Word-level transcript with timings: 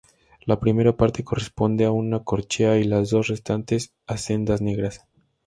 La 0.47 0.59
primera 0.59 0.97
parte 0.97 1.23
corresponde 1.23 1.85
a 1.85 1.91
una 1.91 2.23
corchea 2.23 2.75
y 2.79 2.85
las 2.85 3.11
dos 3.11 3.27
restantes 3.27 3.93
a 4.07 4.17
sendas 4.17 4.59
negras. 4.59 5.05